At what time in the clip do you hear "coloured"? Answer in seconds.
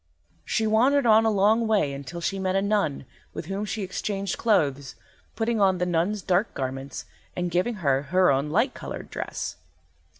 8.73-9.11